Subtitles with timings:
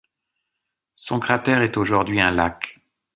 [0.95, 2.79] Son cratère est aujourd'hui un lac.